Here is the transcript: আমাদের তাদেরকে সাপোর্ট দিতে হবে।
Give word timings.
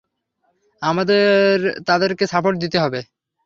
আমাদের 0.81 1.25
তাদেরকে 1.85 2.23
সাপোর্ট 2.27 2.55
দিতে 2.63 2.77
হবে। 2.79 2.99